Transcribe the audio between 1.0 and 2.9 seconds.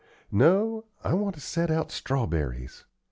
I want to set out strawberries.